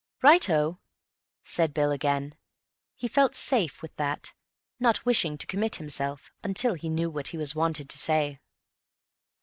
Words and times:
"Right 0.23 0.49
o!" 0.49 0.79
said 1.43 1.75
Bill 1.75 1.91
again. 1.91 2.33
He 2.95 3.07
felt 3.07 3.35
safe 3.35 3.83
with 3.83 3.95
that, 3.97 4.33
not 4.79 5.05
wishing 5.05 5.37
to 5.37 5.45
commit 5.45 5.75
himself 5.75 6.33
until 6.43 6.73
he 6.73 6.89
knew 6.89 7.11
what 7.11 7.27
he 7.27 7.37
was 7.37 7.53
wanted 7.53 7.87
to 7.87 7.99
say. 7.99 8.39